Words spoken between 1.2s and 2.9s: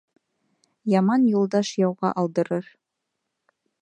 юлдаш яуға алдырыр.